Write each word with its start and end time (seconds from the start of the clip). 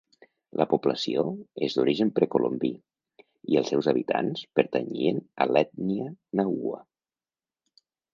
La 0.59 0.65
població 0.69 1.23
és 1.65 1.75
d'origen 1.79 2.11
precolombí, 2.19 2.71
i 3.55 3.59
els 3.61 3.69
seus 3.73 3.89
habitants 3.91 4.41
pertanyien 4.61 5.21
a 5.45 5.47
l'ètnia 5.53 6.09
nahua. 6.41 6.81